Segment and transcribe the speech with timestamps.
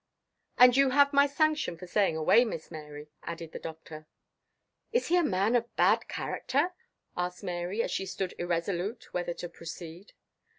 [0.57, 4.07] "And you have my sanction for staying away, Miss Mary," added the Doctor.
[4.91, 6.73] "Is he a man of bad character?"
[7.15, 10.13] asked Mary, as she stood irresolute whether to proceed.